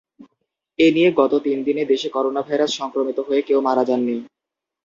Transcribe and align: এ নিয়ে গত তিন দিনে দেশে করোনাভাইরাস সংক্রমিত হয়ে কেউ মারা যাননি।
এ 0.79 0.87
নিয়ে 0.95 1.09
গত 1.11 1.33
তিন 1.45 1.57
দিনে 1.67 1.83
দেশে 1.85 2.09
করোনাভাইরাস 2.09 2.71
সংক্রমিত 2.79 3.17
হয়ে 3.27 3.41
কেউ 3.41 3.59
মারা 3.61 3.83
যাননি। 3.89 4.15